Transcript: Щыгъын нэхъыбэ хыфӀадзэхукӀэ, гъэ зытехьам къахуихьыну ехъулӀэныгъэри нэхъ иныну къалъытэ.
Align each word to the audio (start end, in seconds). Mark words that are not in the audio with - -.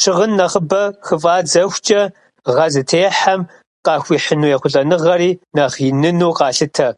Щыгъын 0.00 0.32
нэхъыбэ 0.38 0.82
хыфӀадзэхукӀэ, 1.06 2.02
гъэ 2.54 2.66
зытехьам 2.72 3.40
къахуихьыну 3.84 4.52
ехъулӀэныгъэри 4.54 5.30
нэхъ 5.54 5.76
иныну 5.88 6.36
къалъытэ. 6.38 6.88